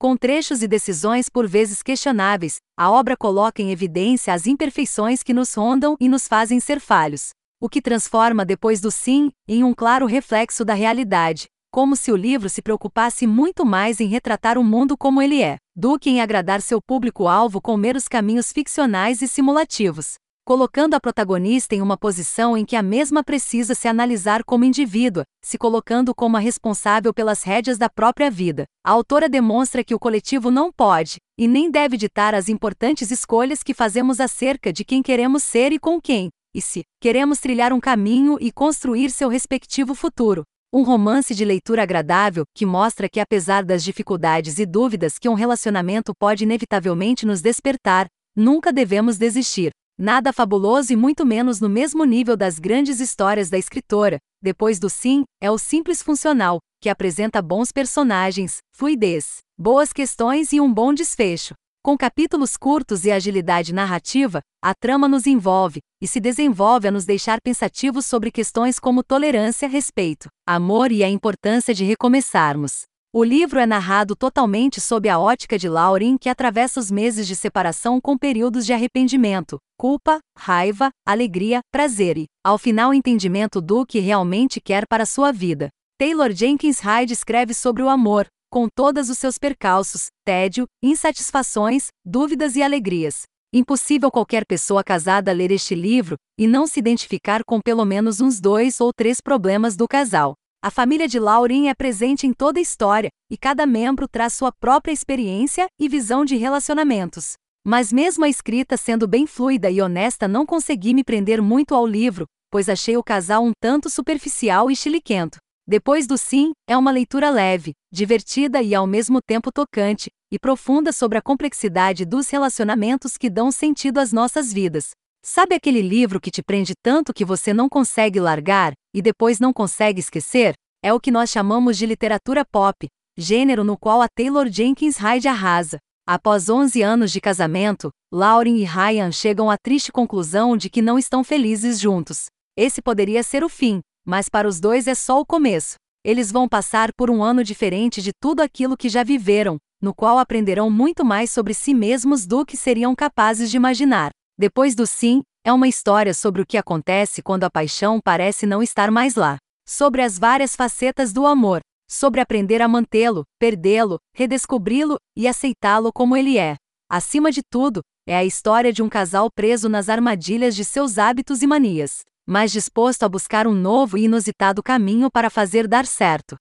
Com 0.00 0.16
trechos 0.16 0.62
e 0.62 0.66
decisões 0.66 1.28
por 1.28 1.46
vezes 1.46 1.82
questionáveis, 1.82 2.56
a 2.74 2.90
obra 2.90 3.14
coloca 3.14 3.60
em 3.60 3.70
evidência 3.70 4.32
as 4.32 4.46
imperfeições 4.46 5.22
que 5.22 5.34
nos 5.34 5.52
rondam 5.52 5.94
e 6.00 6.08
nos 6.08 6.26
fazem 6.26 6.58
ser 6.58 6.80
falhos. 6.80 7.32
O 7.60 7.68
que 7.68 7.82
transforma 7.82 8.42
depois 8.42 8.80
do 8.80 8.90
sim 8.90 9.30
em 9.46 9.62
um 9.62 9.74
claro 9.74 10.06
reflexo 10.06 10.64
da 10.64 10.72
realidade, 10.72 11.48
como 11.70 11.94
se 11.94 12.10
o 12.10 12.16
livro 12.16 12.48
se 12.48 12.62
preocupasse 12.62 13.26
muito 13.26 13.62
mais 13.66 14.00
em 14.00 14.06
retratar 14.06 14.56
o 14.56 14.64
mundo 14.64 14.96
como 14.96 15.20
ele 15.20 15.42
é, 15.42 15.58
do 15.76 15.98
que 15.98 16.08
em 16.08 16.22
agradar 16.22 16.62
seu 16.62 16.80
público-alvo 16.80 17.60
com 17.60 17.76
meros 17.76 18.08
caminhos 18.08 18.50
ficcionais 18.50 19.20
e 19.20 19.28
simulativos 19.28 20.16
colocando 20.44 20.94
a 20.94 21.00
protagonista 21.00 21.74
em 21.74 21.82
uma 21.82 21.96
posição 21.96 22.56
em 22.56 22.64
que 22.64 22.74
a 22.74 22.82
mesma 22.82 23.22
precisa 23.22 23.74
se 23.74 23.86
analisar 23.86 24.42
como 24.44 24.64
indivídua, 24.64 25.24
se 25.42 25.56
colocando 25.56 26.14
como 26.14 26.36
a 26.36 26.40
responsável 26.40 27.14
pelas 27.14 27.42
rédeas 27.42 27.78
da 27.78 27.88
própria 27.88 28.30
vida. 28.30 28.64
A 28.84 28.90
autora 28.90 29.28
demonstra 29.28 29.84
que 29.84 29.94
o 29.94 29.98
coletivo 29.98 30.50
não 30.50 30.72
pode, 30.72 31.18
e 31.38 31.46
nem 31.46 31.70
deve 31.70 31.96
ditar 31.96 32.34
as 32.34 32.48
importantes 32.48 33.10
escolhas 33.10 33.62
que 33.62 33.74
fazemos 33.74 34.20
acerca 34.20 34.72
de 34.72 34.84
quem 34.84 35.02
queremos 35.02 35.42
ser 35.42 35.72
e 35.72 35.78
com 35.78 36.00
quem, 36.00 36.30
e 36.54 36.60
se 36.60 36.82
queremos 37.00 37.38
trilhar 37.38 37.72
um 37.72 37.80
caminho 37.80 38.36
e 38.40 38.50
construir 38.50 39.10
seu 39.10 39.28
respectivo 39.28 39.94
futuro. 39.94 40.42
Um 40.72 40.82
romance 40.82 41.34
de 41.34 41.44
leitura 41.44 41.82
agradável, 41.82 42.44
que 42.54 42.64
mostra 42.64 43.08
que, 43.08 43.18
apesar 43.18 43.64
das 43.64 43.82
dificuldades 43.82 44.60
e 44.60 44.66
dúvidas 44.66 45.18
que 45.18 45.28
um 45.28 45.34
relacionamento 45.34 46.12
pode 46.16 46.44
inevitavelmente 46.44 47.26
nos 47.26 47.40
despertar, 47.40 48.06
nunca 48.36 48.72
devemos 48.72 49.18
desistir. 49.18 49.72
Nada 50.02 50.32
fabuloso 50.32 50.94
e 50.94 50.96
muito 50.96 51.26
menos 51.26 51.60
no 51.60 51.68
mesmo 51.68 52.06
nível 52.06 52.34
das 52.34 52.58
grandes 52.58 53.00
histórias 53.00 53.50
da 53.50 53.58
escritora. 53.58 54.16
Depois 54.42 54.78
do 54.78 54.88
sim, 54.88 55.24
é 55.42 55.50
o 55.50 55.58
simples 55.58 56.02
funcional, 56.02 56.58
que 56.80 56.88
apresenta 56.88 57.42
bons 57.42 57.70
personagens, 57.70 58.60
fluidez, 58.74 59.40
boas 59.58 59.92
questões 59.92 60.54
e 60.54 60.60
um 60.60 60.72
bom 60.72 60.94
desfecho. 60.94 61.52
Com 61.84 61.98
capítulos 61.98 62.56
curtos 62.56 63.04
e 63.04 63.10
agilidade 63.10 63.74
narrativa, 63.74 64.40
a 64.64 64.72
trama 64.74 65.06
nos 65.06 65.26
envolve 65.26 65.80
e 66.00 66.08
se 66.08 66.18
desenvolve 66.18 66.88
a 66.88 66.90
nos 66.90 67.04
deixar 67.04 67.38
pensativos 67.42 68.06
sobre 68.06 68.30
questões 68.30 68.78
como 68.78 69.04
tolerância, 69.04 69.68
respeito, 69.68 70.30
amor 70.48 70.92
e 70.92 71.04
a 71.04 71.10
importância 71.10 71.74
de 71.74 71.84
recomeçarmos. 71.84 72.84
O 73.12 73.24
livro 73.24 73.58
é 73.58 73.66
narrado 73.66 74.14
totalmente 74.14 74.80
sob 74.80 75.08
a 75.08 75.18
ótica 75.18 75.58
de 75.58 75.68
Lauren, 75.68 76.16
que 76.16 76.28
atravessa 76.28 76.78
os 76.78 76.92
meses 76.92 77.26
de 77.26 77.34
separação 77.34 78.00
com 78.00 78.16
períodos 78.16 78.64
de 78.64 78.72
arrependimento, 78.72 79.58
culpa, 79.76 80.20
raiva, 80.38 80.90
alegria, 81.04 81.58
prazer 81.72 82.16
e, 82.16 82.26
ao 82.46 82.56
final, 82.56 82.94
entendimento 82.94 83.60
do 83.60 83.84
que 83.84 83.98
realmente 83.98 84.60
quer 84.60 84.86
para 84.86 85.04
sua 85.04 85.32
vida. 85.32 85.70
Taylor 85.98 86.30
Jenkins 86.30 86.78
Hyde 86.78 87.12
escreve 87.12 87.52
sobre 87.52 87.82
o 87.82 87.88
amor, 87.88 88.28
com 88.48 88.68
todos 88.72 89.10
os 89.10 89.18
seus 89.18 89.38
percalços, 89.38 90.06
tédio, 90.24 90.66
insatisfações, 90.80 91.88
dúvidas 92.04 92.54
e 92.54 92.62
alegrias. 92.62 93.22
Impossível 93.52 94.12
qualquer 94.12 94.46
pessoa 94.46 94.84
casada 94.84 95.32
ler 95.32 95.50
este 95.50 95.74
livro 95.74 96.14
e 96.38 96.46
não 96.46 96.64
se 96.64 96.78
identificar 96.78 97.42
com 97.44 97.60
pelo 97.60 97.84
menos 97.84 98.20
uns 98.20 98.40
dois 98.40 98.80
ou 98.80 98.92
três 98.92 99.20
problemas 99.20 99.74
do 99.74 99.88
casal. 99.88 100.34
A 100.62 100.70
família 100.70 101.08
de 101.08 101.18
Lauren 101.18 101.70
é 101.70 101.74
presente 101.74 102.26
em 102.26 102.34
toda 102.34 102.58
a 102.58 102.62
história, 102.62 103.08
e 103.30 103.36
cada 103.38 103.64
membro 103.64 104.06
traz 104.06 104.34
sua 104.34 104.52
própria 104.52 104.92
experiência 104.92 105.66
e 105.80 105.88
visão 105.88 106.22
de 106.22 106.36
relacionamentos. 106.36 107.32
Mas, 107.66 107.90
mesmo 107.90 108.26
a 108.26 108.28
escrita 108.28 108.76
sendo 108.76 109.08
bem 109.08 109.26
fluida 109.26 109.70
e 109.70 109.80
honesta, 109.80 110.28
não 110.28 110.44
consegui 110.44 110.92
me 110.92 111.02
prender 111.02 111.40
muito 111.40 111.74
ao 111.74 111.86
livro, 111.86 112.26
pois 112.50 112.68
achei 112.68 112.94
o 112.94 113.02
casal 113.02 113.42
um 113.42 113.52
tanto 113.58 113.88
superficial 113.88 114.70
e 114.70 114.76
chiliquento. 114.76 115.38
Depois 115.66 116.06
do 116.06 116.18
sim, 116.18 116.52
é 116.68 116.76
uma 116.76 116.90
leitura 116.90 117.30
leve, 117.30 117.72
divertida 117.90 118.60
e 118.60 118.74
ao 118.74 118.86
mesmo 118.86 119.18
tempo 119.26 119.50
tocante, 119.50 120.10
e 120.30 120.38
profunda 120.38 120.92
sobre 120.92 121.16
a 121.16 121.22
complexidade 121.22 122.04
dos 122.04 122.28
relacionamentos 122.28 123.16
que 123.16 123.30
dão 123.30 123.50
sentido 123.50 123.96
às 123.96 124.12
nossas 124.12 124.52
vidas. 124.52 124.90
Sabe 125.24 125.54
aquele 125.54 125.80
livro 125.80 126.20
que 126.20 126.30
te 126.30 126.42
prende 126.42 126.74
tanto 126.82 127.14
que 127.14 127.24
você 127.24 127.54
não 127.54 127.66
consegue 127.68 128.20
largar, 128.20 128.72
e 128.94 129.00
depois 129.00 129.38
não 129.38 129.52
consegue 129.52 130.00
esquecer? 130.00 130.54
É 130.82 130.92
o 130.92 131.00
que 131.00 131.10
nós 131.10 131.30
chamamos 131.30 131.76
de 131.76 131.86
literatura 131.86 132.44
pop, 132.44 132.88
gênero 133.16 133.62
no 133.62 133.76
qual 133.76 134.00
a 134.00 134.08
Taylor 134.08 134.48
Jenkins 134.48 134.96
Hyde 134.96 135.28
arrasa. 135.28 135.78
Após 136.06 136.48
11 136.48 136.82
anos 136.82 137.12
de 137.12 137.20
casamento, 137.20 137.90
Lauren 138.12 138.56
e 138.56 138.64
Ryan 138.64 139.12
chegam 139.12 139.50
à 139.50 139.56
triste 139.56 139.92
conclusão 139.92 140.56
de 140.56 140.68
que 140.68 140.82
não 140.82 140.98
estão 140.98 141.22
felizes 141.22 141.78
juntos. 141.78 142.26
Esse 142.56 142.82
poderia 142.82 143.22
ser 143.22 143.44
o 143.44 143.48
fim, 143.48 143.80
mas 144.04 144.28
para 144.28 144.48
os 144.48 144.58
dois 144.58 144.86
é 144.86 144.94
só 144.94 145.20
o 145.20 145.26
começo. 145.26 145.74
Eles 146.04 146.32
vão 146.32 146.48
passar 146.48 146.92
por 146.96 147.10
um 147.10 147.22
ano 147.22 147.44
diferente 147.44 148.00
de 148.00 148.10
tudo 148.18 148.40
aquilo 148.40 148.76
que 148.76 148.88
já 148.88 149.04
viveram, 149.04 149.58
no 149.80 149.94
qual 149.94 150.18
aprenderão 150.18 150.70
muito 150.70 151.04
mais 151.04 151.30
sobre 151.30 151.54
si 151.54 151.74
mesmos 151.74 152.26
do 152.26 152.44
que 152.44 152.56
seriam 152.56 152.94
capazes 152.94 153.50
de 153.50 153.56
imaginar. 153.56 154.10
Depois 154.38 154.74
do 154.74 154.86
sim, 154.86 155.22
é 155.42 155.52
uma 155.52 155.66
história 155.66 156.12
sobre 156.12 156.42
o 156.42 156.46
que 156.46 156.58
acontece 156.58 157.22
quando 157.22 157.44
a 157.44 157.50
paixão 157.50 157.98
parece 158.02 158.46
não 158.46 158.62
estar 158.62 158.90
mais 158.90 159.14
lá. 159.14 159.38
Sobre 159.66 160.02
as 160.02 160.18
várias 160.18 160.54
facetas 160.54 161.12
do 161.12 161.26
amor. 161.26 161.60
Sobre 161.88 162.20
aprender 162.20 162.60
a 162.62 162.68
mantê-lo, 162.68 163.24
perdê-lo, 163.38 163.98
redescobri-lo 164.14 164.96
e 165.16 165.26
aceitá-lo 165.26 165.92
como 165.92 166.16
ele 166.16 166.38
é. 166.38 166.56
Acima 166.88 167.32
de 167.32 167.40
tudo, 167.50 167.80
é 168.06 168.16
a 168.16 168.24
história 168.24 168.72
de 168.72 168.82
um 168.82 168.88
casal 168.88 169.28
preso 169.28 169.68
nas 169.68 169.88
armadilhas 169.88 170.54
de 170.54 170.64
seus 170.64 170.98
hábitos 170.98 171.42
e 171.42 171.46
manias, 171.46 172.02
mas 172.26 172.52
disposto 172.52 173.02
a 173.02 173.08
buscar 173.08 173.46
um 173.46 173.54
novo 173.54 173.98
e 173.98 174.04
inusitado 174.04 174.62
caminho 174.62 175.10
para 175.10 175.30
fazer 175.30 175.66
dar 175.66 175.86
certo. 175.86 176.36